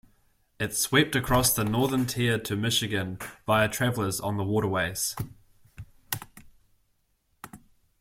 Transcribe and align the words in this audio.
It 0.59 0.73
swept 0.75 1.15
across 1.15 1.53
the 1.53 1.63
northern 1.63 2.07
tier 2.07 2.39
to 2.39 2.55
Michigan 2.55 3.19
via 3.45 3.69
travelers 3.69 4.19
on 4.19 4.35
the 4.35 4.43
waterways. 4.43 5.15